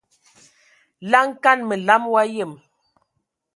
Laŋa 1.11 1.35
kan 1.43 1.59
məlam 1.69 2.03
wa 2.13 2.21
yəm. 2.35 2.51